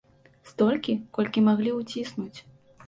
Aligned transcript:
Столькі, 0.51 0.95
колькі 1.19 1.47
маглі 1.51 1.77
ўціснуць. 1.79 2.37